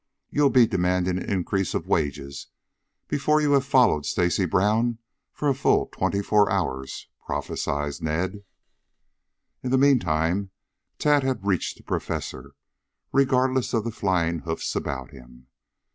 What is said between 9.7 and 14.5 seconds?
meantime Tad had reached the Professor, regardless of the flying